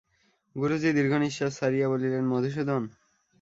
গুরুজি 0.55 0.89
দীর্ঘনিশ্বাস 0.97 1.51
ছাড়িয়া 1.59 1.87
বলিলেন, 1.89 2.23
মধুসূদন! 2.27 2.83